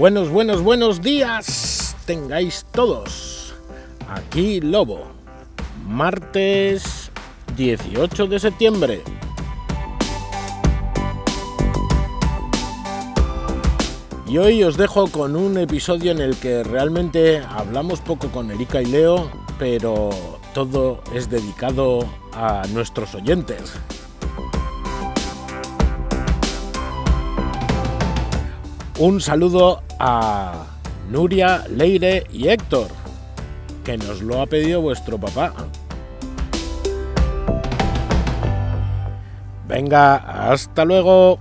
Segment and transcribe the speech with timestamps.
[0.00, 3.52] Buenos, buenos, buenos días tengáis todos.
[4.08, 5.08] Aquí Lobo,
[5.86, 7.10] martes
[7.54, 9.02] 18 de septiembre.
[14.26, 18.80] Y hoy os dejo con un episodio en el que realmente hablamos poco con Erika
[18.80, 20.08] y Leo, pero
[20.54, 23.74] todo es dedicado a nuestros oyentes.
[28.98, 30.64] Un saludo a
[31.10, 32.88] Nuria, Leire y Héctor,
[33.84, 35.52] que nos lo ha pedido vuestro papá.
[39.68, 41.38] Venga, hasta luego.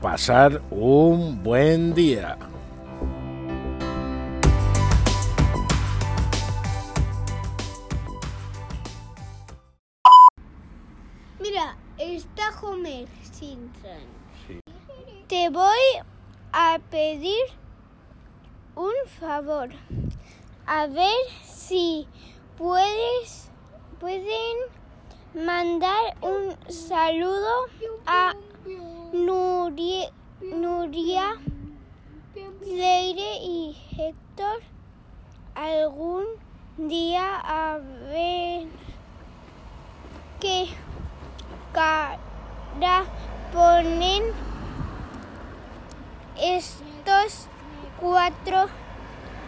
[0.00, 2.38] Pasar un buen día.
[11.40, 14.00] Mira, está Homer Simpson.
[14.46, 14.69] Sí.
[15.30, 16.02] Te voy
[16.52, 17.38] a pedir
[18.74, 19.68] un favor.
[20.66, 21.14] A ver
[21.44, 22.08] si
[22.58, 23.48] puedes
[24.00, 24.56] pueden
[25.32, 27.66] mandar un saludo
[28.06, 28.34] a
[29.12, 31.36] Nuria, Nuria
[32.66, 34.62] Leire y Héctor
[35.54, 36.24] algún
[36.76, 38.66] día a ver
[40.40, 40.66] qué
[41.72, 43.04] cara
[43.52, 44.49] ponen
[46.40, 47.46] estos
[48.00, 48.66] cuatro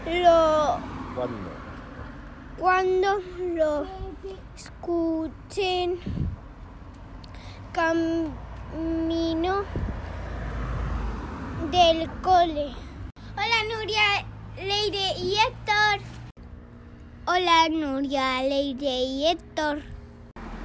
[0.07, 0.79] lo
[1.15, 1.51] ¿Cuándo?
[2.59, 3.19] cuando
[3.55, 3.87] lo
[4.55, 5.98] escuchen
[7.73, 9.65] camino
[11.70, 12.75] del cole.
[13.35, 14.27] Hola Nuria,
[14.57, 16.01] Leire y Héctor.
[17.27, 19.83] Hola Nuria, Leire y Héctor.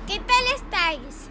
[0.06, 1.30] ¿Qué tal estáis?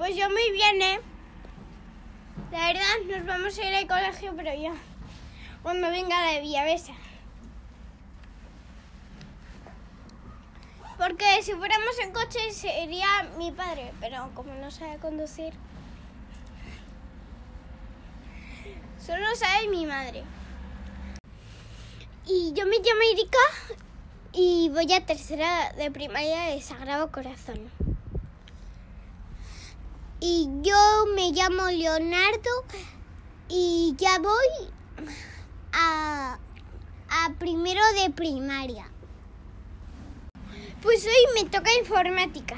[0.00, 1.00] Pues yo muy bien, ¿eh?
[2.50, 4.72] La verdad, nos vamos a ir al colegio, pero ya
[5.62, 6.94] cuando venga de Villavesa.
[10.96, 13.06] Porque si fuéramos en coche sería
[13.36, 15.52] mi padre, pero como no sabe conducir,
[19.04, 20.24] solo sabe mi madre.
[22.24, 23.38] Y yo me llamo Erika
[24.32, 27.70] y voy a tercera de primaria de Sagrado Corazón.
[30.22, 32.50] Y yo me llamo Leonardo
[33.48, 35.08] y ya voy
[35.72, 36.38] a,
[37.08, 38.86] a primero de primaria.
[40.82, 42.56] Pues hoy me toca informática.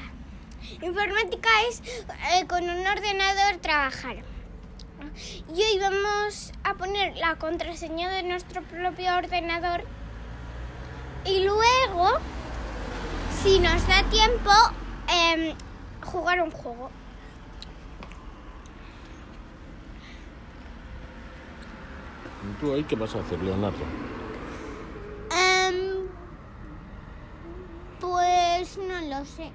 [0.81, 1.81] Informática es
[2.33, 4.17] eh, con un ordenador trabajar.
[5.55, 9.85] Y hoy vamos a poner la contraseña de nuestro propio ordenador.
[11.25, 12.19] Y luego,
[13.41, 14.51] si nos da tiempo,
[15.07, 15.55] em,
[16.01, 16.91] jugar un juego.
[22.59, 23.77] Tú hoy qué vas a hacer, Leonardo?
[25.31, 26.07] Em,
[27.99, 29.51] pues no lo sé.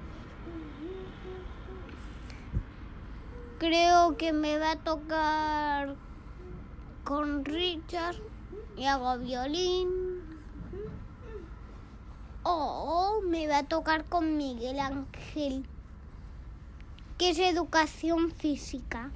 [3.59, 5.95] Creo que me va a tocar
[7.03, 8.15] con Richard
[8.77, 10.21] y hago violín.
[12.43, 15.65] O me va a tocar con Miguel Ángel,
[17.17, 19.11] que es educación física.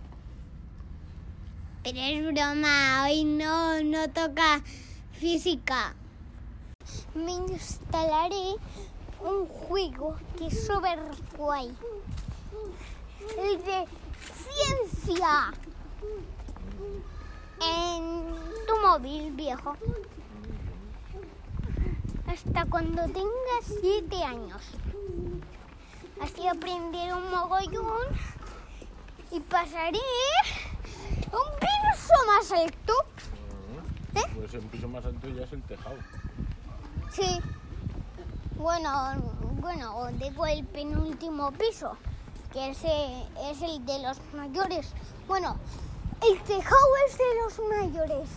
[1.84, 4.62] Pero es broma, hoy no, no toca
[5.12, 5.94] física.
[7.14, 8.56] Me instalaré
[9.20, 11.00] un juego que es súper
[11.38, 11.76] guay.
[13.38, 13.86] El de
[14.54, 15.54] ciencia.
[17.62, 18.34] En
[18.66, 19.76] tu móvil viejo.
[22.28, 24.62] Hasta cuando tengas siete años.
[26.22, 28.08] Así aprenderé un mogollón
[29.32, 30.00] y pasaré
[31.34, 31.73] un
[32.04, 32.94] piso más alto.
[34.16, 34.32] ¿Eh?
[34.36, 35.96] Pues un piso más alto ya es el tejado.
[37.12, 37.40] Sí.
[38.58, 39.16] Bueno,
[39.62, 41.98] bueno, digo el penúltimo piso,
[42.52, 44.94] que ese es el de los mayores.
[45.28, 45.58] Bueno,
[46.22, 48.30] el tejado es de los mayores.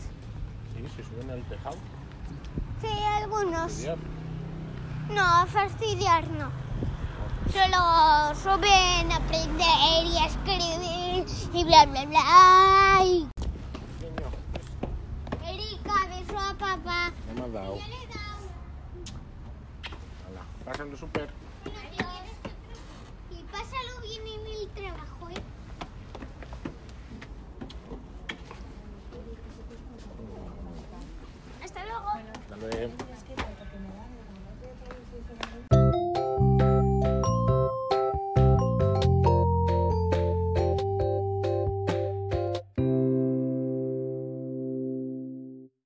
[0.74, 1.76] Sí, se suben al tejado.
[2.80, 2.88] Sí,
[3.22, 3.70] algunos.
[3.72, 3.98] Estudiar.
[5.10, 6.50] No, a fastidiar no.
[7.52, 13.04] Solo suben a aprender y a escribir y bla bla bla.
[13.04, 13.28] Y-
[14.00, 14.30] Niño,
[15.46, 16.54] Erika, beso a
[17.46, 17.78] has dado.
[20.26, 21.30] Hala, pásalo súper.
[23.30, 25.42] Y pásalo bien en el trabajo, ¿eh?
[31.62, 32.08] Hasta luego.
[32.08, 33.05] Hasta luego.